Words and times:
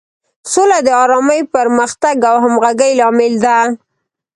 سوله 0.51 0.77
د 0.87 0.89
ارامۍ، 1.03 1.41
پرمختګ 1.55 2.15
او 2.29 2.35
همغږۍ 2.43 2.91
لامل 2.99 3.33
ده. 3.45 3.57